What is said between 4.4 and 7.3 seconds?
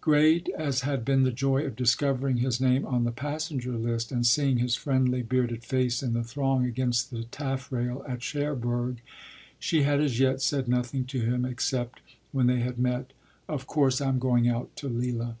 his friendly bearded face in the throng against the